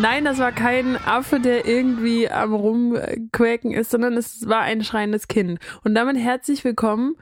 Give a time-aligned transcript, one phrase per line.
[0.00, 5.26] Nein, das war kein Affe, der irgendwie am Rumquäken ist, sondern es war ein schreiendes
[5.26, 5.58] Kind.
[5.82, 7.16] Und damit herzlich willkommen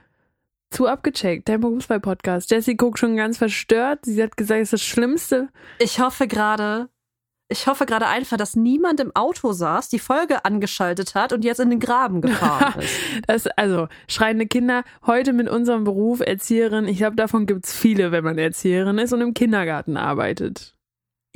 [0.69, 2.51] zu Abgecheckt, dein Berufswahl-Podcast.
[2.51, 4.01] Jessie guckt schon ganz verstört.
[4.03, 5.49] Sie hat gesagt, es ist das Schlimmste.
[5.79, 6.91] Ich hoffe gerade,
[7.49, 11.61] ich hoffe gerade einfach, dass niemand im Auto saß, die Folge angeschaltet hat und jetzt
[11.61, 12.95] in den Graben gefahren ist.
[13.27, 18.23] das, also, schreiende Kinder, heute mit unserem Beruf Erzieherin, ich glaube, davon gibt's viele, wenn
[18.23, 20.76] man Erzieherin ist und im Kindergarten arbeitet.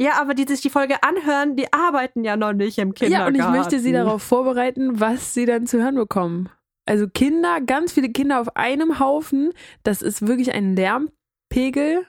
[0.00, 3.34] Ja, aber die sich die Folge anhören, die arbeiten ja noch nicht im Kindergarten.
[3.34, 6.48] Ja, und ich möchte sie darauf vorbereiten, was sie dann zu hören bekommen.
[6.86, 12.06] Also Kinder, ganz viele Kinder auf einem Haufen, das ist wirklich ein Lärmpegel,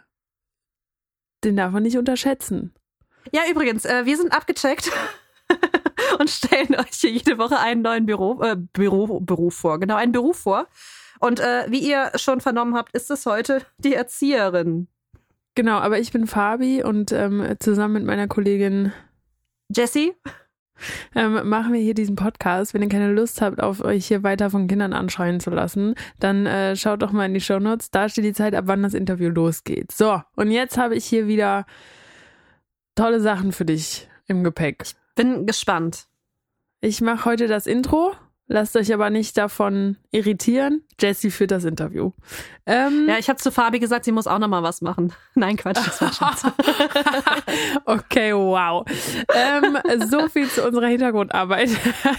[1.43, 2.73] den darf man nicht unterschätzen.
[3.33, 4.89] Ja, übrigens, äh, wir sind abgecheckt
[6.19, 9.81] und stellen euch hier jede Woche einen neuen Büro, äh, Büro, Beruf vor.
[9.81, 10.67] Genau, einen Beruf vor.
[11.19, 14.87] Und äh, wie ihr schon vernommen habt, ist es heute die Erzieherin.
[15.55, 18.93] Genau, aber ich bin Fabi und ähm, zusammen mit meiner Kollegin
[19.69, 20.13] Jessie
[21.15, 22.73] ähm, machen wir hier diesen Podcast.
[22.73, 26.45] Wenn ihr keine Lust habt, auf euch hier weiter von Kindern anschreien zu lassen, dann
[26.45, 27.91] äh, schaut doch mal in die Show Notes.
[27.91, 29.91] Da steht die Zeit, ab wann das Interview losgeht.
[29.91, 31.65] So, und jetzt habe ich hier wieder
[32.95, 34.83] tolle Sachen für dich im Gepäck.
[34.83, 36.07] Ich bin gespannt.
[36.81, 38.13] Ich mache heute das Intro
[38.51, 40.83] Lasst euch aber nicht davon irritieren.
[40.99, 42.11] Jessie führt das Interview.
[42.65, 45.13] Ähm, ja, ich habe zu Fabi gesagt, sie muss auch noch mal was machen.
[45.35, 46.43] Nein, Quatsch, das war Schatz.
[47.85, 48.85] okay, wow.
[49.33, 49.77] Ähm,
[50.09, 51.69] so viel zu unserer Hintergrundarbeit.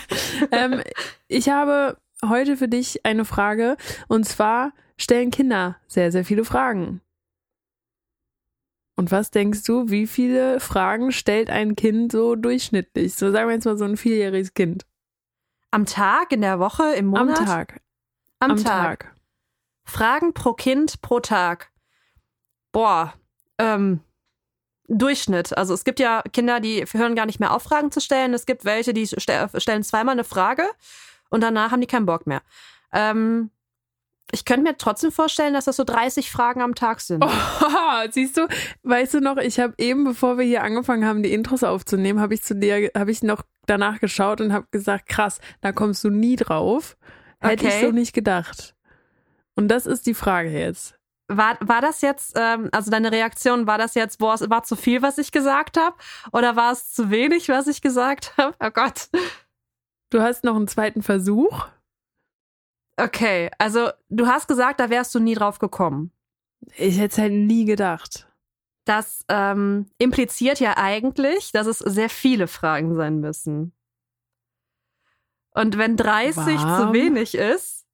[0.53, 0.81] ähm,
[1.29, 3.77] ich habe heute für dich eine Frage
[4.09, 7.03] und zwar stellen Kinder sehr, sehr viele Fragen.
[8.97, 13.17] Und was denkst du, wie viele Fragen stellt ein Kind so durchschnittlich?
[13.17, 14.87] So sagen wir jetzt mal so ein vierjähriges Kind.
[15.73, 17.41] Am Tag, in der Woche, im Monat?
[17.41, 17.81] Am Tag.
[18.39, 19.01] Am, Am Tag.
[19.01, 19.17] Tag.
[19.85, 21.71] Fragen pro Kind pro Tag.
[22.73, 23.15] Boah,
[23.59, 24.01] ähm,
[24.89, 25.57] Durchschnitt.
[25.57, 28.35] Also es gibt ja Kinder, die hören gar nicht mehr auf, Fragen zu stellen.
[28.35, 30.65] Es gibt welche, die stellen zweimal eine Frage
[31.31, 32.43] und danach haben die keinen Bock mehr.
[32.93, 33.51] Ähm,
[34.31, 37.25] ich könnte mir trotzdem vorstellen, dass das so 30 Fragen am Tag sind.
[37.85, 38.49] Oh, siehst du,
[38.85, 42.33] weißt du noch, ich habe eben, bevor wir hier angefangen haben, die Intros aufzunehmen, habe
[42.33, 46.11] ich zu dir, habe ich noch danach geschaut und habe gesagt, krass, da kommst du
[46.11, 46.97] nie drauf.
[47.41, 47.77] Hätte okay.
[47.77, 48.75] ich so nicht gedacht.
[49.55, 50.99] Und das ist die Frage jetzt.
[51.29, 54.77] War, war das jetzt, ähm, also deine Reaktion, war das jetzt, boah, es war zu
[54.77, 55.97] viel, was ich gesagt habe?
[56.33, 58.55] Oder war es zu wenig, was ich gesagt habe?
[58.61, 59.09] Oh Gott.
[60.11, 61.69] Du hast noch einen zweiten Versuch.
[62.97, 66.13] Okay, also du hast gesagt, da wärst du nie drauf gekommen.
[66.77, 68.29] Ich hätte es halt nie gedacht.
[68.85, 73.73] Das ähm, impliziert ja eigentlich, dass es sehr viele Fragen sein müssen.
[75.55, 76.89] Und wenn 30 Warm.
[76.89, 77.87] zu wenig ist,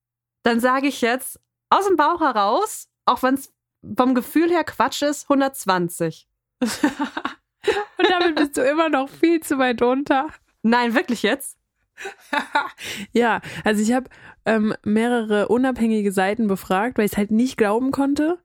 [0.42, 1.40] dann sage ich jetzt
[1.70, 3.52] aus dem Bauch heraus, auch wenn es
[3.96, 6.28] vom Gefühl her Quatsch ist, 120.
[6.60, 10.28] Und damit bist du immer noch viel zu weit runter.
[10.62, 11.58] Nein, wirklich jetzt?
[13.12, 14.08] ja, also ich habe
[14.46, 18.38] ähm, mehrere unabhängige Seiten befragt, weil ich es halt nicht glauben konnte.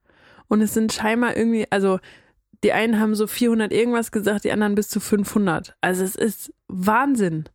[0.48, 2.00] Und es sind scheinbar irgendwie, also
[2.63, 5.75] die einen haben so 400 irgendwas gesagt, die anderen bis zu 500.
[5.81, 7.46] Also es ist Wahnsinn.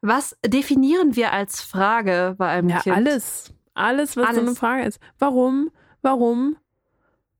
[0.00, 2.96] Was definieren wir als Frage bei einem ja, Kind?
[2.96, 3.52] alles.
[3.74, 4.36] Alles, was alles.
[4.36, 5.00] so eine Frage ist.
[5.18, 5.70] Warum?
[6.02, 6.56] Warum?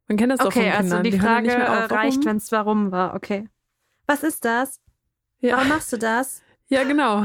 [0.09, 0.85] Man kennt das okay, doch von Kindern.
[0.85, 3.15] Okay, also die, die Frage auf, reicht, wenn es warum war.
[3.15, 3.49] Okay.
[4.07, 4.81] Was ist das?
[5.41, 5.57] Ja.
[5.57, 6.43] Warum machst du das?
[6.69, 7.25] Ja, genau.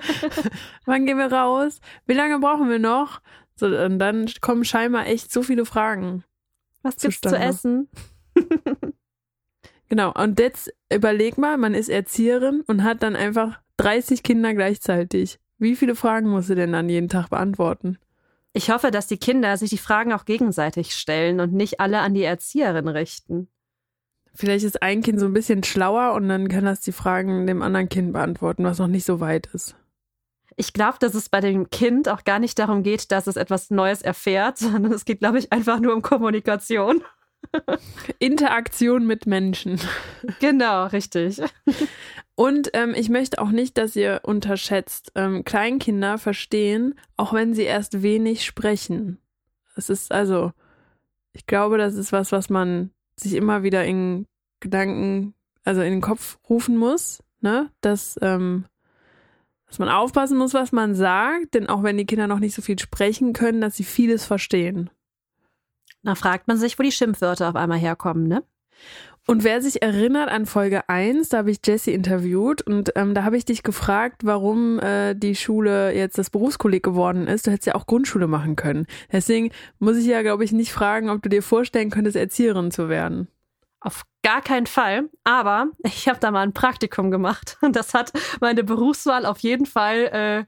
[0.84, 1.80] Wann gehen wir raus?
[2.06, 3.20] Wie lange brauchen wir noch?
[3.56, 6.24] So, und dann kommen scheinbar echt so viele Fragen.
[6.82, 7.88] Was gibt's zu essen?
[9.88, 15.38] genau, und jetzt überleg mal, man ist Erzieherin und hat dann einfach 30 Kinder gleichzeitig.
[15.58, 17.98] Wie viele Fragen musst du denn dann jeden Tag beantworten?
[18.52, 22.14] Ich hoffe, dass die Kinder sich die Fragen auch gegenseitig stellen und nicht alle an
[22.14, 23.48] die Erzieherin richten.
[24.32, 27.62] Vielleicht ist ein Kind so ein bisschen schlauer und dann kann das die Fragen dem
[27.62, 29.76] anderen Kind beantworten, was noch nicht so weit ist.
[30.56, 33.70] Ich glaube, dass es bei dem Kind auch gar nicht darum geht, dass es etwas
[33.70, 37.02] Neues erfährt, sondern es geht, glaube ich, einfach nur um Kommunikation.
[38.18, 39.80] Interaktion mit Menschen.
[40.40, 41.40] Genau, richtig.
[42.34, 47.62] Und ähm, ich möchte auch nicht, dass ihr unterschätzt, ähm, Kleinkinder verstehen, auch wenn sie
[47.62, 49.18] erst wenig sprechen.
[49.76, 50.52] Es ist also,
[51.32, 54.26] ich glaube, das ist was, was man sich immer wieder in
[54.60, 57.70] Gedanken, also in den Kopf rufen muss, ne?
[57.80, 58.64] Dass, ähm,
[59.66, 62.62] dass man aufpassen muss, was man sagt, denn auch wenn die Kinder noch nicht so
[62.62, 64.90] viel sprechen können, dass sie vieles verstehen.
[66.04, 68.42] Da fragt man sich, wo die Schimpfwörter auf einmal herkommen, ne?
[69.26, 73.24] Und wer sich erinnert an Folge 1, da habe ich Jessie interviewt und ähm, da
[73.24, 77.46] habe ich dich gefragt, warum äh, die Schule jetzt das Berufskolleg geworden ist.
[77.46, 78.86] Du hättest ja auch Grundschule machen können.
[79.10, 82.90] Deswegen muss ich ja, glaube ich, nicht fragen, ob du dir vorstellen könntest, Erzieherin zu
[82.90, 83.28] werden.
[83.80, 85.08] Auf gar keinen Fall.
[85.24, 88.12] Aber ich habe da mal ein Praktikum gemacht und das hat
[88.42, 90.44] meine Berufswahl auf jeden Fall äh,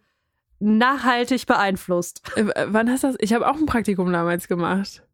[0.59, 2.21] nachhaltig beeinflusst.
[2.37, 3.17] Äh, wann hast du das?
[3.21, 5.06] Ich habe auch ein Praktikum damals gemacht.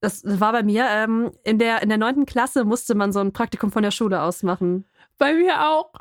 [0.00, 0.86] Das war bei mir.
[0.88, 4.22] Ähm, in der in der neunten Klasse musste man so ein Praktikum von der Schule
[4.22, 4.86] aus machen.
[5.18, 5.92] Bei mir auch.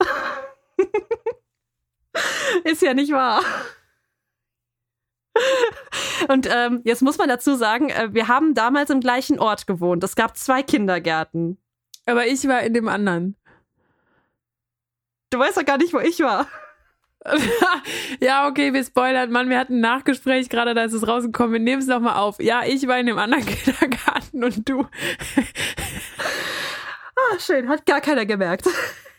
[2.64, 3.42] Ist ja nicht wahr.
[6.28, 10.02] Und ähm, jetzt muss man dazu sagen, äh, wir haben damals im gleichen Ort gewohnt.
[10.02, 11.58] Es gab zwei Kindergärten.
[12.06, 13.36] Aber ich war in dem anderen.
[15.30, 16.46] Du weißt doch gar nicht, wo ich war.
[18.20, 19.30] ja, okay, wir spoilern.
[19.30, 21.52] Mann, wir hatten ein Nachgespräch gerade, da ist es rausgekommen.
[21.52, 22.40] Wir nehmen es nochmal auf.
[22.40, 24.86] Ja, ich war in dem anderen Kindergarten und du.
[27.16, 27.68] ah, schön.
[27.68, 28.66] Hat gar keiner gemerkt.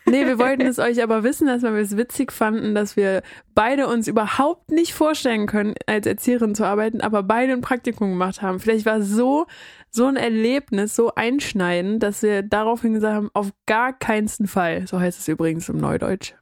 [0.06, 3.22] Nee, wir wollten es euch aber wissen weil wir es witzig fanden, dass wir
[3.54, 8.42] beide uns überhaupt nicht vorstellen können, als Erzieherin zu arbeiten, aber beide ein Praktikum gemacht
[8.42, 8.60] haben.
[8.60, 9.46] Vielleicht war es so,
[9.90, 14.86] so ein Erlebnis, so einschneidend, dass wir daraufhin gesagt haben, auf gar keinen Fall.
[14.86, 16.34] So heißt es übrigens im Neudeutsch.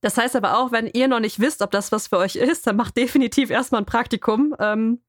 [0.00, 2.66] Das heißt aber auch, wenn ihr noch nicht wisst, ob das was für euch ist,
[2.66, 4.54] dann macht definitiv erstmal ein Praktikum.
[4.58, 5.00] Ähm,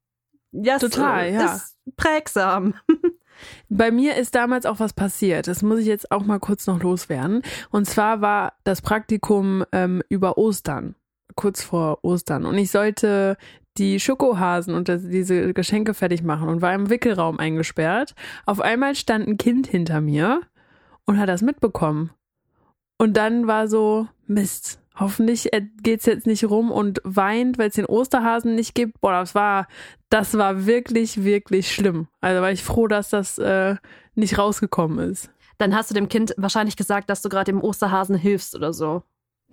[0.51, 1.55] ja, Total, ist, ja.
[1.55, 2.73] Ist prägsam.
[3.69, 5.47] Bei mir ist damals auch was passiert.
[5.47, 7.43] Das muss ich jetzt auch mal kurz noch loswerden.
[7.69, 10.95] Und zwar war das Praktikum ähm, über Ostern,
[11.35, 12.45] kurz vor Ostern.
[12.45, 13.37] Und ich sollte
[13.77, 18.15] die Schokohasen und diese Geschenke fertig machen und war im Wickelraum eingesperrt.
[18.45, 20.41] Auf einmal stand ein Kind hinter mir
[21.05, 22.09] und hat das mitbekommen.
[22.97, 25.49] Und dann war so, Mist, hoffentlich
[25.83, 28.99] geht's jetzt nicht rum und weint, weil es den Osterhasen nicht gibt.
[29.01, 29.67] Boah, das war,
[30.09, 32.07] das war wirklich, wirklich schlimm.
[32.21, 33.75] Also war ich froh, dass das äh,
[34.15, 35.29] nicht rausgekommen ist.
[35.57, 39.03] Dann hast du dem Kind wahrscheinlich gesagt, dass du gerade dem Osterhasen hilfst oder so.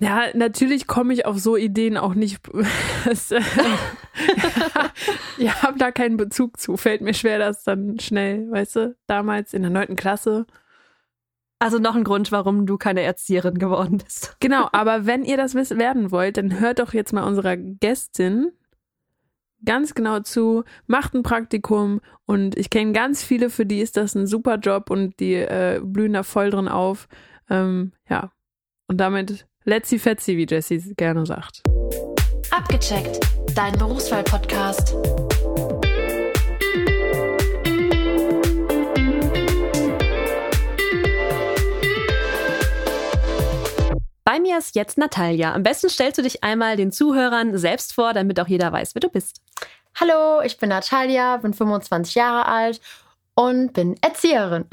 [0.00, 2.40] Ja, natürlich komme ich auf so Ideen auch nicht.
[3.05, 3.43] Das, äh,
[5.37, 6.79] ja, habe da keinen Bezug zu.
[6.79, 10.47] Fällt mir schwer, das dann schnell, weißt du, damals in der neunten Klasse.
[11.64, 14.37] Also noch ein Grund, warum du keine Erzieherin geworden bist.
[14.38, 18.52] Genau, aber wenn ihr das werden wollt, dann hört doch jetzt mal unserer Gästin
[19.64, 24.14] ganz genau zu, macht ein Praktikum und ich kenne ganz viele, für die ist das
[24.14, 27.08] ein super Job und die äh, blühen da voll drin auf.
[27.49, 28.31] Ähm, ja,
[28.88, 31.62] und damit let's fetzi, wie Jessie gerne sagt.
[32.50, 33.20] Abgecheckt,
[33.55, 34.94] dein Berufswahl-Podcast.
[44.34, 45.54] Bei mir ist jetzt Natalia.
[45.54, 49.00] Am besten stellst du dich einmal den Zuhörern selbst vor, damit auch jeder weiß, wer
[49.00, 49.40] du bist.
[50.00, 52.81] Hallo, ich bin Natalia, bin 25 Jahre alt
[53.36, 54.64] und bin Erzieherin.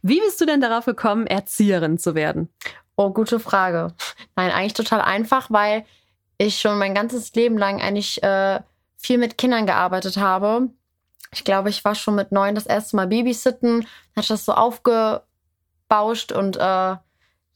[0.00, 2.48] Wie bist du denn darauf gekommen, Erzieherin zu werden?
[2.96, 3.88] Oh, gute Frage.
[4.36, 5.84] Nein, eigentlich total einfach, weil
[6.38, 8.60] ich schon mein ganzes Leben lang eigentlich äh,
[8.96, 10.70] viel mit Kindern gearbeitet habe.
[11.30, 13.86] Ich glaube, ich war schon mit neun das erste Mal Babysitten,
[14.16, 16.96] hatte das so aufgebauscht und äh,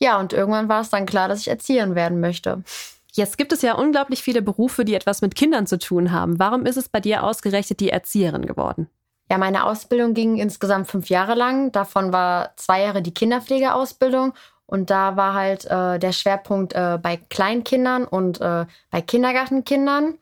[0.00, 2.62] ja, und irgendwann war es dann klar, dass ich Erzieherin werden möchte.
[3.12, 6.38] Jetzt gibt es ja unglaublich viele Berufe, die etwas mit Kindern zu tun haben.
[6.38, 8.88] Warum ist es bei dir ausgerechnet die Erzieherin geworden?
[9.30, 11.72] Ja, meine Ausbildung ging insgesamt fünf Jahre lang.
[11.72, 14.32] Davon war zwei Jahre die Kinderpflegeausbildung.
[14.66, 20.14] Und da war halt äh, der Schwerpunkt äh, bei Kleinkindern und äh, bei Kindergartenkindern.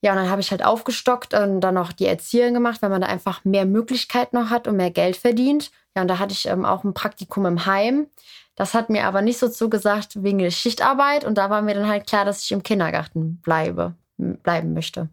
[0.00, 3.02] Ja, und dann habe ich halt aufgestockt und dann noch die Erzieherin gemacht, weil man
[3.02, 5.70] da einfach mehr Möglichkeiten noch hat und mehr Geld verdient.
[5.94, 8.08] Ja, und da hatte ich ähm, auch ein Praktikum im Heim.
[8.54, 11.88] Das hat mir aber nicht so zugesagt wegen der Schichtarbeit und da war mir dann
[11.88, 15.08] halt klar, dass ich im Kindergarten bleibe, bleiben möchte.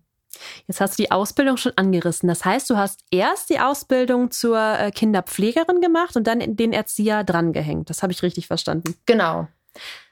[0.67, 2.27] Jetzt hast du die Ausbildung schon angerissen.
[2.27, 7.23] Das heißt, du hast erst die Ausbildung zur äh, Kinderpflegerin gemacht und dann den Erzieher
[7.23, 7.89] drangehängt.
[7.89, 8.95] Das habe ich richtig verstanden.
[9.05, 9.47] Genau.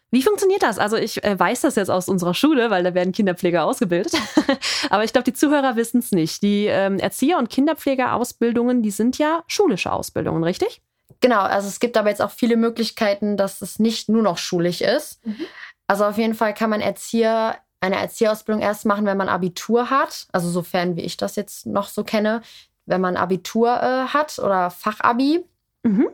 [0.10, 0.80] Wie funktioniert das?
[0.80, 4.14] Also ich äh, weiß das jetzt aus unserer Schule, weil da werden Kinderpfleger ausgebildet.
[4.90, 6.42] Aber ich glaube, die Zuhörer wissen es nicht.
[6.44, 10.82] Die ähm, Erzieher- und Kinderpflegerausbildungen, die sind ja schulische Ausbildungen, richtig?
[11.20, 14.82] Genau, also es gibt aber jetzt auch viele Möglichkeiten, dass es nicht nur noch schulisch
[14.82, 15.26] ist.
[15.26, 15.46] Mhm.
[15.88, 20.28] Also auf jeden Fall kann man Erzieher, eine Erzieherausbildung erst machen, wenn man Abitur hat.
[20.32, 22.42] Also sofern wie ich das jetzt noch so kenne,
[22.86, 25.46] wenn man Abitur äh, hat oder Fachabi.
[25.84, 26.10] Mhm.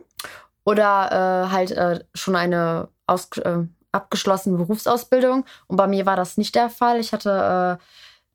[0.64, 3.58] Oder äh, halt äh, schon eine aus, äh,
[3.92, 5.44] abgeschlossene Berufsausbildung.
[5.66, 7.00] Und bei mir war das nicht der Fall.
[7.00, 7.84] Ich hatte äh,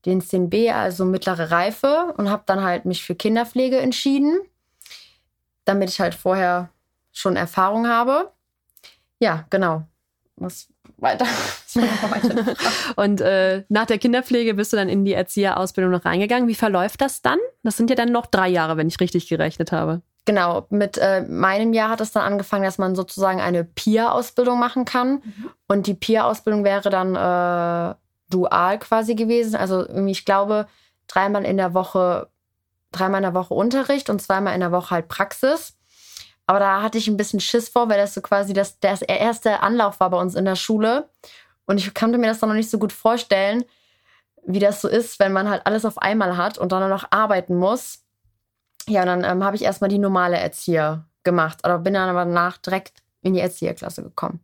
[0.05, 4.39] den CNB, also mittlere Reife, und habe dann halt mich für Kinderpflege entschieden
[5.69, 6.69] damit ich halt vorher
[7.11, 8.31] schon Erfahrung habe.
[9.19, 9.83] Ja, genau.
[10.35, 11.25] Was weiter?
[12.95, 16.47] und äh, nach der Kinderpflege bist du dann in die Erzieherausbildung noch reingegangen.
[16.47, 17.37] Wie verläuft das dann?
[17.63, 20.01] Das sind ja dann noch drei Jahre, wenn ich richtig gerechnet habe.
[20.25, 24.85] Genau, mit äh, meinem Jahr hat es dann angefangen, dass man sozusagen eine PIA-Ausbildung machen
[24.85, 25.21] kann.
[25.23, 25.49] Mhm.
[25.67, 27.95] Und die PIA-Ausbildung wäre dann äh,
[28.29, 29.55] dual quasi gewesen.
[29.55, 30.67] Also irgendwie, ich glaube,
[31.07, 32.27] dreimal in der Woche
[32.91, 35.75] dreimal in der Woche Unterricht und zweimal in der Woche halt Praxis.
[36.47, 39.61] Aber da hatte ich ein bisschen Schiss vor, weil das so quasi das, das erste
[39.61, 41.09] Anlauf war bei uns in der Schule.
[41.65, 43.63] Und ich konnte mir das dann noch nicht so gut vorstellen,
[44.45, 47.55] wie das so ist, wenn man halt alles auf einmal hat und dann noch arbeiten
[47.55, 48.03] muss.
[48.87, 51.63] Ja, und dann ähm, habe ich erstmal die normale Erzieher gemacht.
[51.63, 54.39] Aber bin dann aber nach direkt in die Erzieherklasse gekommen.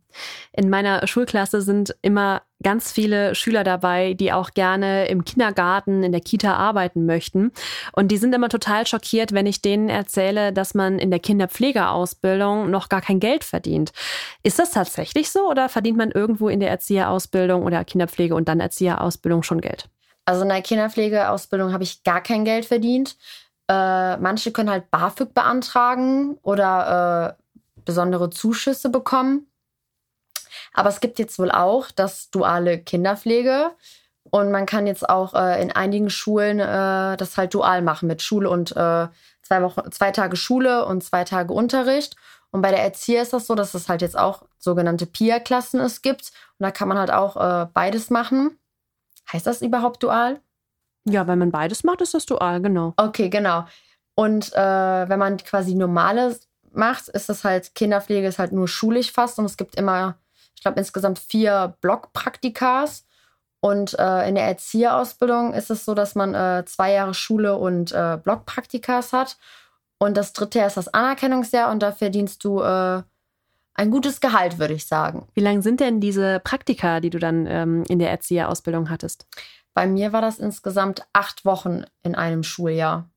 [0.52, 6.12] In meiner Schulklasse sind immer ganz viele Schüler dabei, die auch gerne im Kindergarten, in
[6.12, 7.52] der Kita arbeiten möchten.
[7.92, 12.70] Und die sind immer total schockiert, wenn ich denen erzähle, dass man in der Kinderpflegeausbildung
[12.70, 13.92] noch gar kein Geld verdient.
[14.42, 18.60] Ist das tatsächlich so oder verdient man irgendwo in der Erzieherausbildung oder Kinderpflege und dann
[18.60, 19.88] Erzieherausbildung schon Geld?
[20.26, 23.16] Also in der Kinderpflegeausbildung habe ich gar kein Geld verdient.
[23.68, 27.42] Äh, manche können halt BAföG beantragen oder äh,
[27.86, 29.50] besondere Zuschüsse bekommen.
[30.74, 33.70] Aber es gibt jetzt wohl auch das duale Kinderpflege.
[34.30, 38.22] Und man kann jetzt auch äh, in einigen Schulen äh, das halt dual machen mit
[38.22, 39.08] Schule und äh,
[39.42, 42.16] zwei, Wochen, zwei Tage Schule und zwei Tage Unterricht.
[42.50, 46.02] Und bei der Erzieher ist das so, dass es halt jetzt auch sogenannte PIA-Klassen es
[46.02, 46.32] gibt.
[46.58, 48.58] Und da kann man halt auch äh, beides machen.
[49.32, 50.40] Heißt das überhaupt dual?
[51.04, 52.94] Ja, wenn man beides macht, ist das dual, genau.
[52.96, 53.64] Okay, genau.
[54.16, 56.36] Und äh, wenn man quasi normale
[56.76, 60.16] macht, ist das halt, Kinderpflege ist halt nur schulisch fast und es gibt immer,
[60.54, 63.04] ich glaube, insgesamt vier Blockpraktikas.
[63.60, 67.90] Und äh, in der Erzieherausbildung ist es so, dass man äh, zwei Jahre Schule und
[67.92, 69.38] äh, Blockpraktikas hat.
[69.98, 73.02] Und das dritte Jahr ist das Anerkennungsjahr und da verdienst du äh,
[73.74, 75.26] ein gutes Gehalt, würde ich sagen.
[75.34, 79.26] Wie lang sind denn diese Praktika, die du dann ähm, in der Erzieherausbildung hattest?
[79.74, 83.10] Bei mir war das insgesamt acht Wochen in einem Schuljahr.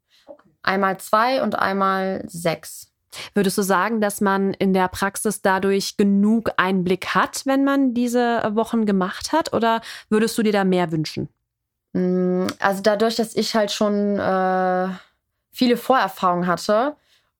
[0.61, 2.88] Einmal zwei und einmal sechs.
[3.33, 8.51] Würdest du sagen, dass man in der Praxis dadurch genug Einblick hat, wenn man diese
[8.53, 9.53] Wochen gemacht hat?
[9.53, 11.29] Oder würdest du dir da mehr wünschen?
[11.93, 14.89] Mm, also dadurch, dass ich halt schon äh,
[15.51, 16.95] viele Vorerfahrungen hatte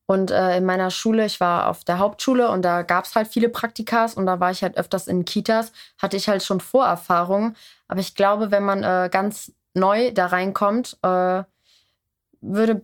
[0.06, 3.28] und äh, in meiner Schule, ich war auf der Hauptschule und da gab es halt
[3.28, 7.56] viele Praktikas und da war ich halt öfters in Kitas, hatte ich halt schon Vorerfahrungen.
[7.86, 11.44] Aber ich glaube, wenn man äh, ganz neu da reinkommt, äh,
[12.40, 12.82] würde,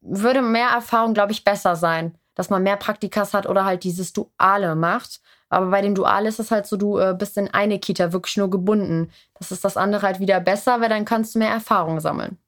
[0.00, 4.14] würde mehr Erfahrung, glaube ich, besser sein dass man mehr Praktikas hat oder halt dieses
[4.14, 5.20] Duale macht.
[5.50, 8.38] Aber bei dem Dual ist es halt so, du äh, bist in eine Kita wirklich
[8.38, 9.10] nur gebunden.
[9.38, 12.38] Das ist das andere halt wieder besser, weil dann kannst du mehr Erfahrung sammeln.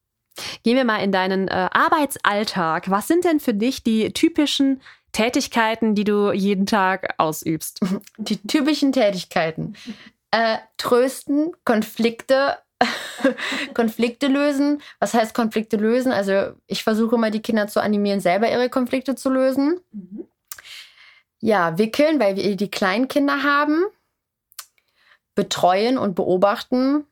[0.63, 2.89] Gehen wir mal in deinen äh, Arbeitsalltag.
[2.89, 4.81] Was sind denn für dich die typischen
[5.13, 7.81] Tätigkeiten, die du jeden Tag ausübst?
[8.17, 9.77] Die typischen Tätigkeiten.
[10.31, 12.57] Äh, trösten, Konflikte
[13.75, 14.83] Konflikte lösen.
[14.99, 16.13] Was heißt Konflikte lösen?
[16.13, 19.81] Also ich versuche immer die Kinder zu animieren, selber ihre Konflikte zu lösen.
[19.93, 20.27] Mhm.
[21.41, 23.85] Ja, wickeln, weil wir die Kleinkinder haben.
[25.35, 27.07] Betreuen und beobachten.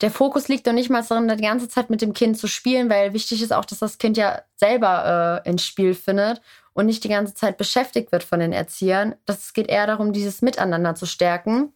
[0.00, 2.90] Der Fokus liegt doch nicht mal darin, die ganze Zeit mit dem Kind zu spielen,
[2.90, 6.40] weil wichtig ist auch, dass das Kind ja selber äh, ins Spiel findet
[6.72, 9.14] und nicht die ganze Zeit beschäftigt wird von den Erziehern.
[9.24, 11.72] Das geht eher darum, dieses Miteinander zu stärken.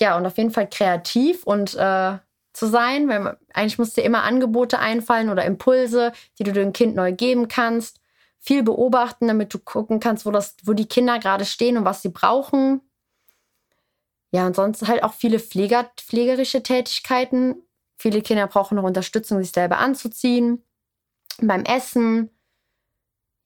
[0.00, 2.18] Ja, und auf jeden Fall kreativ und äh,
[2.56, 6.72] zu sein, weil man, eigentlich musst dir immer Angebote einfallen oder Impulse, die du dem
[6.72, 8.00] Kind neu geben kannst.
[8.38, 12.02] Viel beobachten, damit du gucken kannst, wo, das, wo die Kinder gerade stehen und was
[12.02, 12.80] sie brauchen.
[14.30, 17.62] Ja, und sonst halt auch viele Pfleger, pflegerische Tätigkeiten.
[17.98, 20.62] Viele Kinder brauchen noch Unterstützung, sich selber anzuziehen.
[21.40, 22.30] Beim Essen.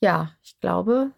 [0.01, 1.13] Ja, ich glaube,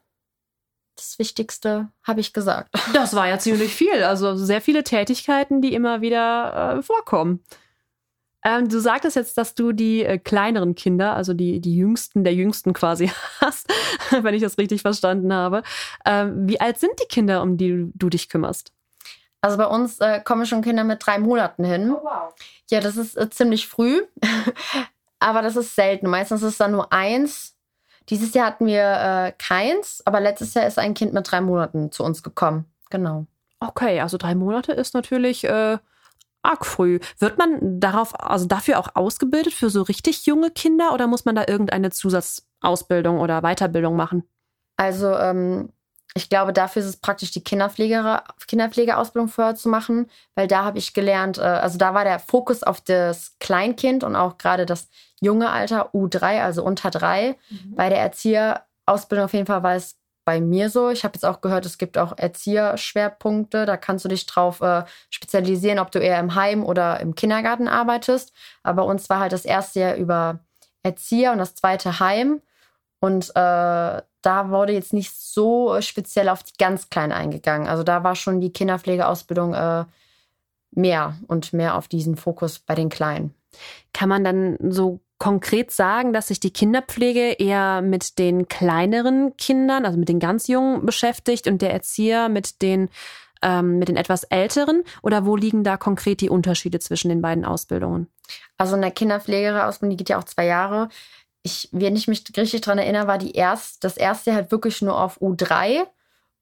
[0.97, 2.75] das Wichtigste habe ich gesagt.
[2.93, 4.03] Das war ja ziemlich viel.
[4.05, 7.43] Also sehr viele Tätigkeiten, die immer wieder äh, vorkommen.
[8.45, 12.35] Ähm, du sagtest jetzt, dass du die äh, kleineren Kinder, also die, die Jüngsten der
[12.35, 13.73] Jüngsten quasi hast,
[14.11, 15.63] wenn ich das richtig verstanden habe.
[16.05, 18.73] Ähm, wie alt sind die Kinder, um die du dich kümmerst?
[19.41, 21.91] Also bei uns äh, kommen schon Kinder mit drei Monaten hin.
[21.91, 22.35] Oh, wow.
[22.71, 24.03] Ja, das ist äh, ziemlich früh,
[25.19, 26.09] aber das ist selten.
[26.09, 27.57] Meistens ist es dann nur eins.
[28.09, 31.93] Dieses Jahr hatten wir äh, keins, aber letztes Jahr ist ein Kind mit drei Monaten
[31.93, 32.67] zu uns gekommen.
[32.91, 33.27] Genau.
[33.61, 35.79] Okay, also drei Monate ist natürlich äh,
[36.43, 36.99] arg früh.
[37.19, 41.35] Wird man darauf, also dafür auch ausgebildet für so richtig junge Kinder oder muss man
[41.35, 44.25] da irgendeine Zusatzausbildung oder Weiterbildung machen?
[44.77, 45.71] Also ähm,
[46.15, 50.79] ich glaube, dafür ist es praktisch, die Kinderpflege, Kinderpflegeausbildung vorher zu machen, weil da habe
[50.79, 54.89] ich gelernt, äh, also da war der Fokus auf das Kleinkind und auch gerade das
[55.21, 57.37] junge Alter U3, also unter drei.
[57.49, 57.75] Mhm.
[57.77, 60.91] Bei der Erzieherausbildung auf jeden Fall war es bei mir so.
[60.91, 63.67] Ich habe jetzt auch gehört, es gibt auch Erzieherschwerpunkte.
[63.67, 67.69] Da kannst du dich drauf äh, spezialisieren, ob du eher im Heim oder im Kindergarten
[67.69, 68.33] arbeitest.
[68.63, 70.41] Aber bei uns war halt das erste Jahr über
[70.83, 72.41] Erzieher und das zweite Heim.
[73.01, 77.67] Und äh, da wurde jetzt nicht so speziell auf die ganz Kleinen eingegangen.
[77.67, 79.85] Also da war schon die Kinderpflegeausbildung äh,
[80.71, 83.35] mehr und mehr auf diesen Fokus bei den Kleinen.
[83.93, 89.87] Kann man dann so konkret sagen, dass sich die Kinderpflege eher mit den kleineren Kindern,
[89.87, 92.89] also mit den ganz Jungen beschäftigt und der Erzieher mit den
[93.41, 94.83] ähm, mit den etwas älteren?
[95.01, 98.09] Oder wo liegen da konkret die Unterschiede zwischen den beiden Ausbildungen?
[98.59, 100.89] Also in der Kinderpflegeausbildung, die geht ja auch zwei Jahre.
[101.45, 105.01] Ich, wenn ich mich richtig daran erinnere, war die erst, das erste halt wirklich nur
[105.01, 105.85] auf U3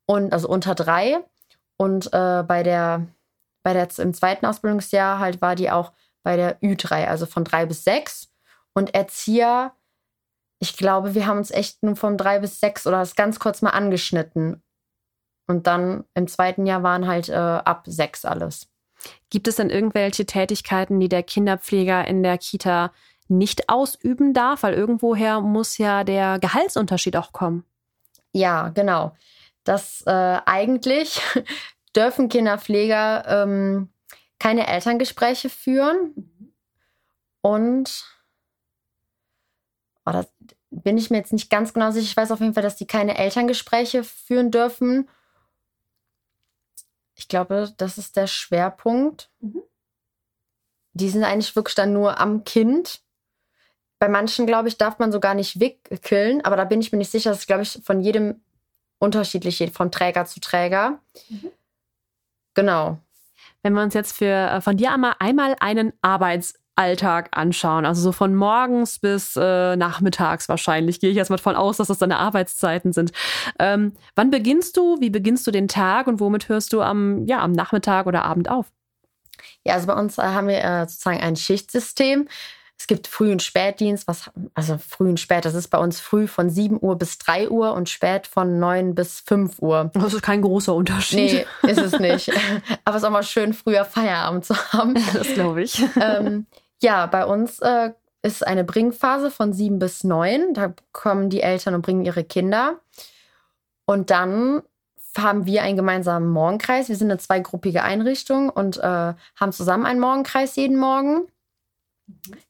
[0.07, 1.19] und also unter drei.
[1.77, 3.07] Und äh, bei der,
[3.63, 7.67] bei der im zweiten Ausbildungsjahr halt war die auch bei der Ü3, also von drei
[7.67, 8.30] bis sechs.
[8.75, 9.73] Und Erzieher,
[10.59, 13.63] ich glaube, wir haben uns echt nur von drei bis sechs oder das ganz kurz
[13.63, 14.63] mal angeschnitten.
[15.47, 18.69] Und dann im zweiten Jahr waren halt äh, ab sechs alles.
[19.31, 22.93] Gibt es denn irgendwelche Tätigkeiten, die der Kinderpfleger in der Kita
[23.29, 24.63] nicht ausüben darf?
[24.63, 27.65] Weil irgendwoher muss ja der Gehaltsunterschied auch kommen.
[28.33, 29.17] Ja, genau.
[29.65, 31.21] Das äh, eigentlich
[31.97, 33.89] dürfen Kinderpfleger ähm,
[34.39, 36.15] keine Elterngespräche führen.
[37.43, 38.05] Und
[40.07, 40.27] oh, das
[40.71, 42.05] bin ich mir jetzt nicht ganz genau sicher.
[42.05, 45.09] Ich weiß auf jeden Fall, dass die keine Elterngespräche führen dürfen
[47.21, 49.31] ich glaube, das ist der Schwerpunkt.
[49.41, 49.63] Mhm.
[50.95, 53.03] Die sind eigentlich wirklich dann nur am Kind.
[53.99, 57.11] Bei manchen, glaube ich, darf man sogar nicht wickeln, aber da bin ich mir nicht
[57.11, 57.31] sicher.
[57.31, 58.41] Das ist, glaube ich, von jedem
[58.99, 60.99] unterschiedlich, von Träger zu Träger.
[61.29, 61.51] Mhm.
[62.55, 62.99] Genau.
[63.63, 67.85] Wenn wir uns jetzt für, äh, von dir einmal, einmal einen Arbeits- Alltag anschauen.
[67.85, 70.99] Also so von morgens bis äh, nachmittags wahrscheinlich.
[70.99, 73.13] Gehe ich erstmal davon aus, dass das deine Arbeitszeiten sind.
[73.59, 74.99] Ähm, wann beginnst du?
[74.99, 78.51] Wie beginnst du den Tag und womit hörst du am, ja, am Nachmittag oder Abend
[78.51, 78.73] auf?
[79.63, 82.29] Ja, also bei uns äh, haben wir äh, sozusagen ein Schichtsystem.
[82.79, 86.27] Es gibt Früh- und Spätdienst, was, also Früh und Spät, das ist bei uns früh
[86.27, 89.91] von 7 Uhr bis 3 Uhr und spät von 9 bis 5 Uhr.
[89.93, 91.47] Das ist kein großer Unterschied.
[91.63, 92.31] Nee, ist es nicht.
[92.87, 94.95] Aber es ist auch mal schön, früher Feierabend zu haben.
[95.13, 95.85] Das glaube ich.
[96.01, 96.47] Ähm,
[96.83, 100.55] ja, bei uns äh, ist eine Bringphase von sieben bis neun.
[100.55, 102.81] Da kommen die Eltern und bringen ihre Kinder.
[103.87, 104.63] Und dann
[105.17, 106.89] haben wir einen gemeinsamen Morgenkreis.
[106.89, 111.27] Wir sind eine zweigruppige Einrichtung und äh, haben zusammen einen Morgenkreis jeden Morgen.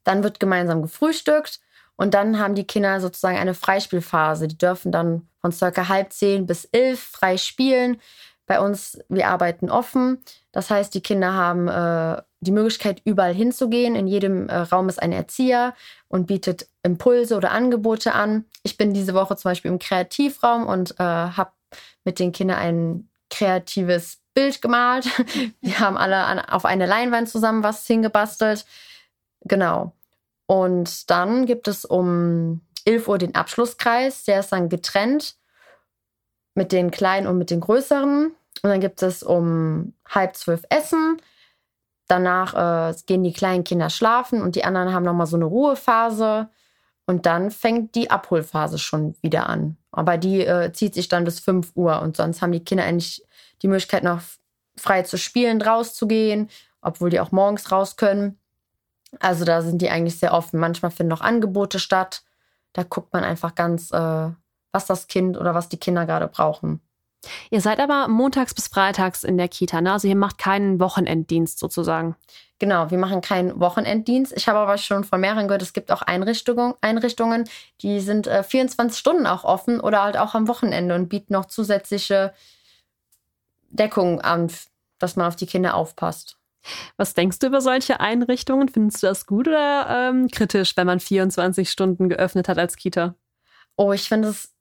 [0.05, 1.61] Dann wird gemeinsam gefrühstückt
[1.97, 4.49] und dann haben die Kinder sozusagen eine Freispielphase.
[4.49, 8.01] Die dürfen dann von circa halb zehn bis elf frei spielen.
[8.51, 10.25] Bei uns, wir arbeiten offen.
[10.51, 13.95] Das heißt, die Kinder haben äh, die Möglichkeit, überall hinzugehen.
[13.95, 15.73] In jedem äh, Raum ist ein Erzieher
[16.09, 18.47] und bietet Impulse oder Angebote an.
[18.65, 21.53] Ich bin diese Woche zum Beispiel im Kreativraum und äh, habe
[22.03, 25.07] mit den Kindern ein kreatives Bild gemalt.
[25.61, 28.67] Wir haben alle an, auf eine Leinwand zusammen was hingebastelt.
[29.43, 29.93] Genau.
[30.47, 34.25] Und dann gibt es um 11 Uhr den Abschlusskreis.
[34.25, 35.37] Der ist dann getrennt
[36.57, 38.35] mit den kleinen und mit den größeren.
[38.63, 41.21] Und dann gibt es um halb zwölf Essen.
[42.09, 46.49] Danach äh, gehen die kleinen Kinder schlafen und die anderen haben nochmal so eine Ruhephase.
[47.07, 49.77] Und dann fängt die Abholphase schon wieder an.
[49.91, 52.01] Aber die äh, zieht sich dann bis 5 Uhr.
[52.03, 53.25] Und sonst haben die Kinder eigentlich
[53.63, 54.21] die Möglichkeit, noch
[54.77, 56.49] frei zu spielen, rauszugehen,
[56.81, 58.39] obwohl die auch morgens raus können.
[59.19, 60.61] Also da sind die eigentlich sehr offen.
[60.61, 62.23] Manchmal finden noch Angebote statt.
[62.73, 64.31] Da guckt man einfach ganz, äh,
[64.73, 66.81] was das Kind oder was die Kinder gerade brauchen.
[67.51, 69.93] Ihr seid aber montags bis freitags in der Kita, ne?
[69.93, 72.17] Also ihr macht keinen Wochenenddienst sozusagen.
[72.59, 74.35] Genau, wir machen keinen Wochenenddienst.
[74.37, 77.49] Ich habe aber schon von mehreren gehört, es gibt auch Einrichtungen, Einrichtungen
[77.81, 81.47] die sind äh, 24 Stunden auch offen oder halt auch am Wochenende und bieten noch
[81.47, 82.35] zusätzliche
[83.71, 84.51] Deckung an,
[84.99, 86.37] dass man auf die Kinder aufpasst.
[86.99, 88.69] Was denkst du über solche Einrichtungen?
[88.69, 93.15] Findest du das gut oder ähm, kritisch, wenn man 24 Stunden geöffnet hat als Kita?
[93.77, 94.53] Oh, ich finde es,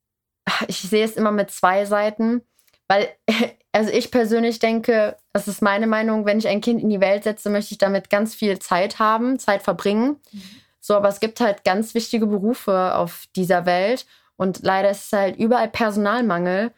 [0.67, 2.41] ich sehe es immer mit zwei Seiten.
[2.87, 3.09] Weil,
[3.71, 7.23] also ich persönlich denke, das ist meine Meinung, wenn ich ein Kind in die Welt
[7.23, 10.17] setze, möchte ich damit ganz viel Zeit haben, Zeit verbringen.
[10.31, 10.41] Mhm.
[10.81, 14.05] So, aber es gibt halt ganz wichtige Berufe auf dieser Welt
[14.37, 16.71] und leider ist es halt überall Personalmangel.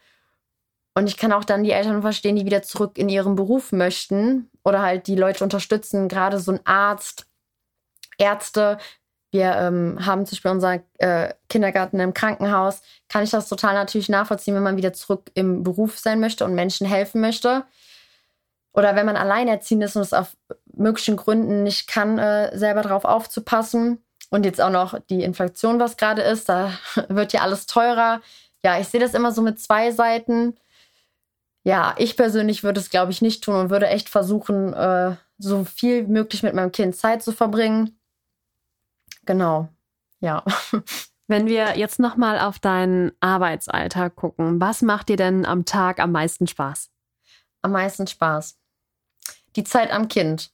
[0.96, 4.50] Und ich kann auch dann die Eltern verstehen, die wieder zurück in ihren Beruf möchten
[4.64, 7.28] oder halt die Leute unterstützen, gerade so ein Arzt,
[8.18, 8.78] Ärzte,
[9.32, 14.10] wir ähm, haben zum Beispiel unser äh, Kindergarten im Krankenhaus, kann ich das total natürlich
[14.10, 17.64] nachvollziehen, wenn man wieder zurück im Beruf sein möchte und Menschen helfen möchte.
[18.74, 20.36] Oder wenn man alleinerziehend ist und es auf
[20.74, 24.04] möglichen Gründen nicht kann, äh, selber drauf aufzupassen.
[24.30, 26.74] Und jetzt auch noch die Inflation, was gerade ist, da
[27.08, 28.22] wird ja alles teurer.
[28.64, 30.58] Ja, ich sehe das immer so mit zwei Seiten.
[31.64, 35.64] Ja, ich persönlich würde es, glaube ich, nicht tun und würde echt versuchen, äh, so
[35.64, 37.98] viel möglich mit meinem Kind Zeit zu verbringen
[39.26, 39.70] Genau,
[40.20, 40.44] ja.
[41.28, 46.12] Wenn wir jetzt nochmal auf deinen Arbeitsalltag gucken, was macht dir denn am Tag am
[46.12, 46.90] meisten Spaß?
[47.62, 48.58] Am meisten Spaß.
[49.56, 50.52] Die Zeit am Kind.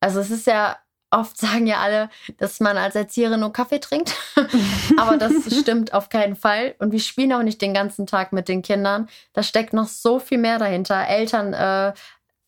[0.00, 0.78] Also es ist ja
[1.10, 4.14] oft sagen ja alle, dass man als Erzieherin nur Kaffee trinkt.
[4.96, 6.74] Aber das stimmt auf keinen Fall.
[6.78, 9.08] Und wir spielen auch nicht den ganzen Tag mit den Kindern.
[9.32, 11.06] Da steckt noch so viel mehr dahinter.
[11.06, 11.92] Eltern, äh,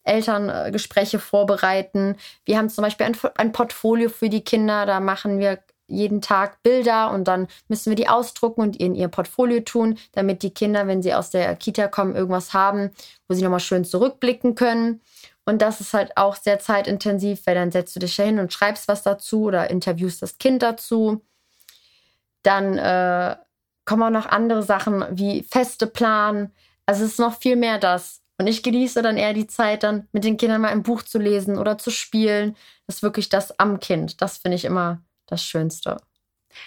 [0.07, 2.17] Elterngespräche vorbereiten.
[2.45, 4.87] Wir haben zum Beispiel ein, ein Portfolio für die Kinder.
[4.87, 9.09] Da machen wir jeden Tag Bilder und dann müssen wir die ausdrucken und in ihr
[9.09, 12.91] Portfolio tun, damit die Kinder, wenn sie aus der Kita kommen, irgendwas haben,
[13.29, 15.01] wo sie nochmal schön zurückblicken können.
[15.45, 18.53] Und das ist halt auch sehr zeitintensiv, weil dann setzt du dich da hin und
[18.53, 21.23] schreibst was dazu oder interviewst das Kind dazu.
[22.43, 23.37] Dann äh,
[23.85, 26.53] kommen auch noch andere Sachen wie feste Planen.
[26.85, 28.23] Also es ist noch viel mehr das.
[28.39, 31.19] Und ich genieße dann eher die Zeit, dann mit den Kindern mal ein Buch zu
[31.19, 32.55] lesen oder zu spielen.
[32.87, 34.21] Das ist wirklich das am Kind.
[34.21, 35.97] Das finde ich immer das Schönste.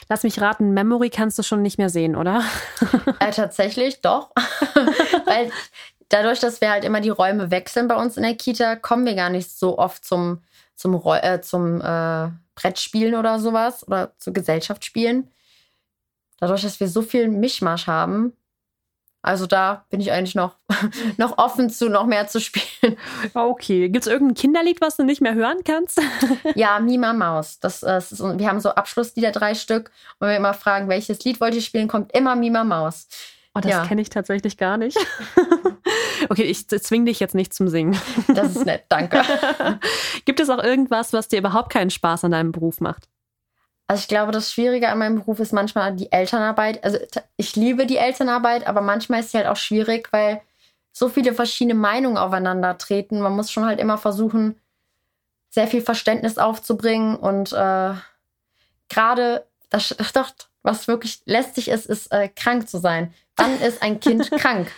[0.07, 2.43] Lass mich raten, Memory kannst du schon nicht mehr sehen, oder?
[3.19, 4.31] Äh, tatsächlich, doch.
[5.25, 5.51] Weil
[6.07, 9.15] dadurch, dass wir halt immer die Räume wechseln bei uns in der Kita, kommen wir
[9.15, 10.41] gar nicht so oft zum,
[10.75, 15.29] zum, äh, zum äh, Brettspielen oder sowas oder zu Gesellschaftsspielen.
[16.39, 18.33] Dadurch, dass wir so viel Mischmasch haben,
[19.21, 20.55] also da bin ich eigentlich noch,
[21.17, 22.97] noch offen zu, noch mehr zu spielen.
[23.33, 23.89] Okay.
[23.89, 26.01] Gibt es irgendein Kinderlied, was du nicht mehr hören kannst?
[26.55, 27.59] ja, Mima Maus.
[27.59, 29.91] Das, das ist, wir haben so Abschlusslieder, drei Stück.
[30.19, 33.07] Und wenn wir immer fragen, welches Lied wollt ihr spielen, kommt immer Mima Maus.
[33.55, 33.85] Oh, das ja.
[33.85, 34.97] kenne ich tatsächlich gar nicht.
[36.29, 37.99] okay, ich zwing dich jetzt nicht zum Singen.
[38.27, 39.21] Das ist nett, danke.
[40.23, 43.09] Gibt es auch irgendwas, was dir überhaupt keinen Spaß an deinem Beruf macht?
[43.89, 46.83] Also ich glaube, das Schwierige an meinem Beruf ist manchmal die Elternarbeit.
[46.83, 46.99] Also
[47.37, 50.41] ich liebe die Elternarbeit, aber manchmal ist sie halt auch schwierig, weil
[50.91, 53.19] so viele verschiedene Meinungen aufeinander treten.
[53.19, 54.61] Man muss schon halt immer versuchen,
[55.49, 57.93] sehr viel Verständnis aufzubringen und äh,
[58.89, 60.29] gerade das doch,
[60.61, 63.11] was wirklich lästig ist, ist äh, krank zu sein.
[63.37, 64.71] Wann ist ein Kind krank?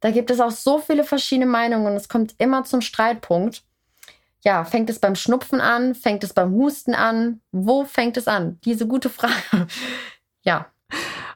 [0.00, 3.64] Da gibt es auch so viele verschiedene Meinungen und es kommt immer zum Streitpunkt
[4.46, 5.96] ja, fängt es beim Schnupfen an?
[5.96, 7.40] Fängt es beim Husten an?
[7.50, 8.60] Wo fängt es an?
[8.64, 9.34] Diese gute Frage.
[10.42, 10.66] ja.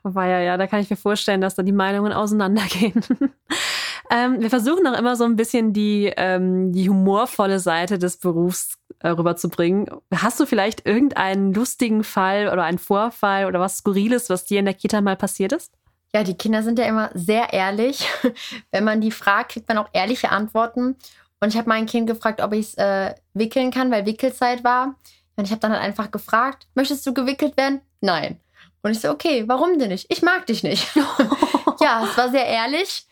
[0.05, 3.03] War ja, ja, da kann ich mir vorstellen, dass da die Meinungen auseinandergehen.
[4.13, 8.79] ähm, wir versuchen auch immer so ein bisschen die, ähm, die humorvolle Seite des Berufs
[9.01, 9.91] äh, rüberzubringen.
[10.15, 14.67] Hast du vielleicht irgendeinen lustigen Fall oder einen Vorfall oder was Skurriles, was dir in
[14.67, 15.73] der Kita mal passiert ist?
[16.15, 18.09] Ja, die Kinder sind ja immer sehr ehrlich.
[18.71, 20.95] Wenn man die fragt, kriegt man auch ehrliche Antworten.
[21.41, 24.95] Und ich habe mein Kind gefragt, ob ich es äh, wickeln kann, weil Wickelzeit war.
[25.37, 27.81] Und ich habe dann halt einfach gefragt, möchtest du gewickelt werden?
[28.01, 28.39] Nein.
[28.83, 30.07] Und ich so, okay, warum denn nicht?
[30.11, 30.95] Ich mag dich nicht.
[31.81, 33.07] ja, es war sehr ehrlich.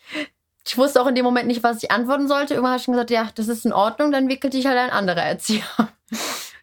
[0.65, 2.53] Ich wusste auch in dem Moment nicht, was ich antworten sollte.
[2.53, 5.23] Irgendwann habe ich gesagt, ja, das ist in Ordnung, dann wickelt dich halt ein anderer
[5.23, 5.63] Erzieher.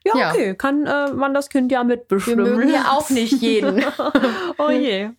[0.05, 0.31] Ja, ja.
[0.31, 2.47] okay, kann äh, man das Kind ja mitbestimmen.
[2.47, 3.85] Wir mögen ja auch nicht jeden.
[4.59, 5.11] oh je.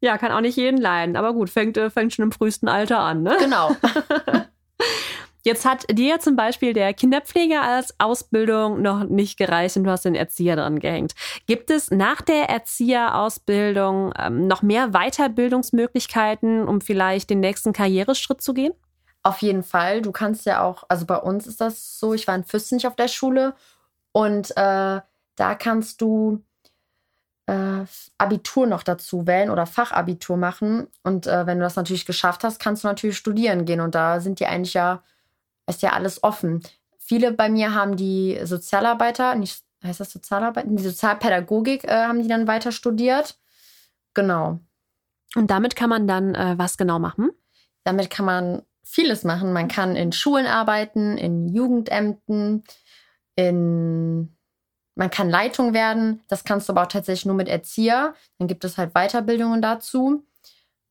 [0.00, 1.16] Ja, kann auch nicht jeden leiden.
[1.16, 3.36] Aber gut, fängt, äh, fängt schon im frühesten Alter an, ne?
[3.38, 3.76] Genau.
[5.44, 10.06] Jetzt hat dir zum Beispiel der Kinderpfleger als Ausbildung noch nicht gereicht und du hast
[10.06, 11.14] den Erzieher dran gehängt.
[11.46, 18.54] Gibt es nach der Erzieherausbildung ähm, noch mehr Weiterbildungsmöglichkeiten, um vielleicht den nächsten Karriereschritt zu
[18.54, 18.72] gehen?
[19.22, 20.00] Auf jeden Fall.
[20.00, 22.86] Du kannst ja auch, also bei uns ist das so, ich war in Füssen nicht
[22.86, 23.54] auf der Schule
[24.12, 25.00] und äh,
[25.36, 26.42] da kannst du
[27.46, 27.84] äh,
[28.16, 30.86] Abitur noch dazu wählen oder Fachabitur machen.
[31.02, 33.80] Und äh, wenn du das natürlich geschafft hast, kannst du natürlich studieren gehen.
[33.80, 35.02] Und da sind die eigentlich ja
[35.66, 36.62] ist ja alles offen.
[36.98, 40.66] Viele bei mir haben die Sozialarbeiter, nicht, heißt das Sozialarbeit?
[40.68, 43.38] Die Sozialpädagogik äh, haben die dann weiter studiert.
[44.14, 44.60] Genau.
[45.34, 47.30] Und damit kann man dann äh, was genau machen?
[47.84, 49.52] Damit kann man vieles machen.
[49.52, 52.64] Man kann in Schulen arbeiten, in Jugendämten,
[53.34, 54.34] in
[54.96, 56.22] man kann Leitung werden.
[56.28, 58.14] Das kannst du aber auch tatsächlich nur mit Erzieher.
[58.38, 60.24] Dann gibt es halt Weiterbildungen dazu.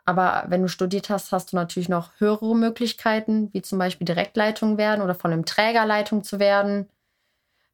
[0.06, 4.78] Aber wenn du studiert hast, hast du natürlich noch höhere Möglichkeiten, wie zum Beispiel Direktleitung
[4.78, 6.90] werden oder von einem Trägerleitung zu werden.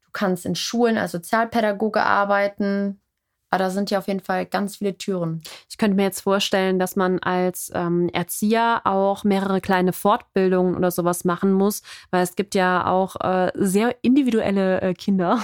[0.06, 3.02] Du kannst in Schulen als Sozialpädagoge arbeiten.
[3.50, 5.42] Aber da sind ja auf jeden Fall ganz viele Türen.
[5.70, 10.92] Ich könnte mir jetzt vorstellen, dass man als ähm, Erzieher auch mehrere kleine Fortbildungen oder
[10.92, 11.82] sowas machen muss,
[12.12, 15.40] weil es gibt ja auch äh, sehr individuelle äh, Kinder.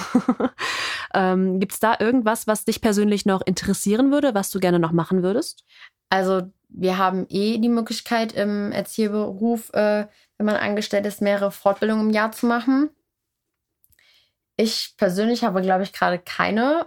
[1.14, 4.92] ähm, gibt es da irgendwas, was dich persönlich noch interessieren würde, was du gerne noch
[4.92, 5.64] machen würdest?
[6.08, 10.06] Also wir haben eh die Möglichkeit im Erzieherberuf, äh,
[10.38, 12.90] wenn man angestellt ist, mehrere Fortbildungen im Jahr zu machen.
[14.56, 16.86] Ich persönlich habe, glaube ich, gerade keine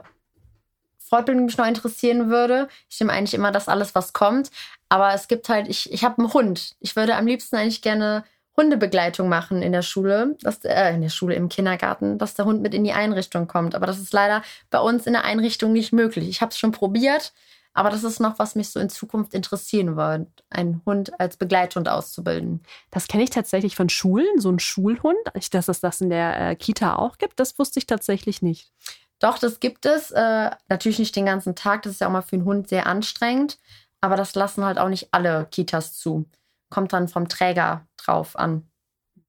[1.10, 2.68] Fortbildung, mich noch interessieren würde.
[2.90, 4.52] Ich nehme eigentlich immer das alles, was kommt.
[4.90, 6.76] Aber es gibt halt, ich, ich habe einen Hund.
[6.80, 8.24] Ich würde am liebsten eigentlich gerne
[8.58, 12.62] Hundebegleitung machen in der Schule, dass, äh, in der Schule, im Kindergarten, dass der Hund
[12.62, 13.74] mit in die Einrichtung kommt.
[13.76, 16.28] Aber das ist leider bei uns in der Einrichtung nicht möglich.
[16.28, 17.32] Ich habe es schon probiert,
[17.74, 21.88] Aber das ist noch, was mich so in Zukunft interessieren wird, einen Hund als Begleithund
[21.88, 22.62] auszubilden.
[22.92, 25.18] Das kenne ich tatsächlich von Schulen, so ein Schulhund.
[25.52, 28.72] Dass es das in der äh, Kita auch gibt, das wusste ich tatsächlich nicht.
[29.20, 30.12] Doch, das gibt es.
[30.12, 31.84] Äh, natürlich nicht den ganzen Tag.
[31.84, 33.60] Das ist ja auch mal für einen Hund sehr anstrengend.
[34.02, 36.26] Aber das lassen halt auch nicht alle Kitas zu.
[36.70, 38.70] Kommt dann vom Träger drauf an.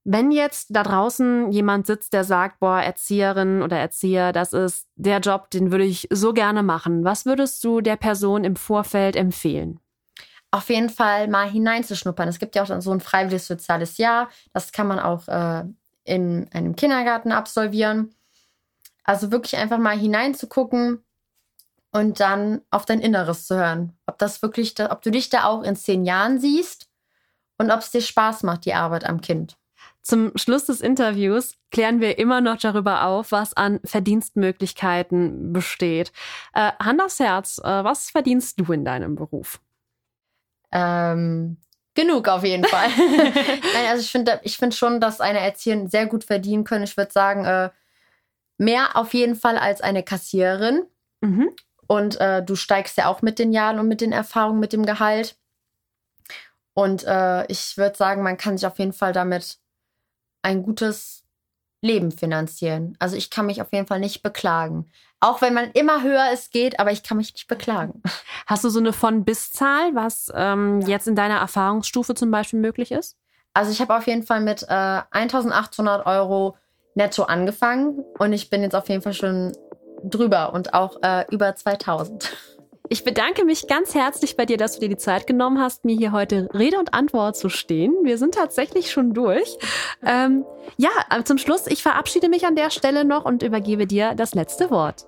[0.04, 5.18] Wenn jetzt da draußen jemand sitzt, der sagt, boah, Erzieherin oder Erzieher, das ist der
[5.18, 9.78] Job, den würde ich so gerne machen, was würdest du der Person im Vorfeld empfehlen?
[10.52, 12.28] Auf jeden Fall mal hineinzuschnuppern.
[12.28, 14.30] Es gibt ja auch so ein freiwilliges soziales Jahr.
[14.52, 15.64] Das kann man auch äh,
[16.04, 18.14] in einem Kindergarten absolvieren.
[19.04, 21.04] Also wirklich einfach mal hineinzugucken
[21.92, 23.96] und dann auf dein Inneres zu hören.
[24.06, 26.88] Ob das wirklich, ob du dich da auch in zehn Jahren siehst
[27.58, 29.56] und ob es dir Spaß macht, die Arbeit am Kind.
[30.02, 36.12] Zum Schluss des Interviews klären wir immer noch darüber auf, was an Verdienstmöglichkeiten besteht.
[36.54, 39.60] Äh, Hand aufs Herz, äh, was verdienst du in deinem Beruf?
[40.72, 41.58] Ähm,
[41.94, 42.88] genug auf jeden Fall.
[42.96, 46.84] Nein, also ich finde ich find schon, dass eine Erzieherin sehr gut verdienen können.
[46.84, 47.70] Ich würde sagen, äh,
[48.60, 50.86] mehr auf jeden Fall als eine Kassiererin.
[51.22, 51.50] Mhm.
[51.86, 54.86] Und äh, du steigst ja auch mit den Jahren und mit den Erfahrungen, mit dem
[54.86, 55.36] Gehalt.
[56.74, 59.58] Und äh, ich würde sagen, man kann sich auf jeden Fall damit
[60.42, 61.24] ein gutes
[61.82, 62.96] Leben finanzieren.
[62.98, 64.90] Also ich kann mich auf jeden Fall nicht beklagen.
[65.20, 68.02] Auch wenn man immer höher es geht, aber ich kann mich nicht beklagen.
[68.46, 70.88] Hast du so eine von-bis-Zahl, was ähm, ja.
[70.88, 73.16] jetzt in deiner Erfahrungsstufe zum Beispiel möglich ist?
[73.54, 76.56] Also ich habe auf jeden Fall mit äh, 1800 Euro
[77.00, 79.52] netto angefangen und ich bin jetzt auf jeden Fall schon
[80.04, 82.30] drüber und auch äh, über 2000.
[82.92, 85.96] Ich bedanke mich ganz herzlich bei dir, dass du dir die Zeit genommen hast, mir
[85.96, 87.94] hier heute Rede und Antwort zu stehen.
[88.02, 89.56] Wir sind tatsächlich schon durch.
[90.04, 90.44] Ähm,
[90.76, 90.90] ja,
[91.24, 95.06] zum Schluss, ich verabschiede mich an der Stelle noch und übergebe dir das letzte Wort.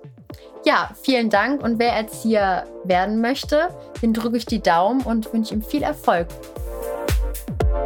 [0.65, 1.61] Ja, vielen Dank.
[1.61, 3.67] Und wer Erzieher werden möchte,
[4.01, 6.27] den drücke ich die Daumen und wünsche ihm viel Erfolg.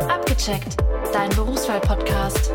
[0.07, 0.77] Abgecheckt,
[1.11, 2.51] dein Berufswahl-Podcast.